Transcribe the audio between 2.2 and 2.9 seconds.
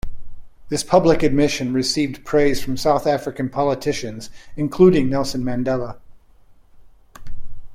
praise from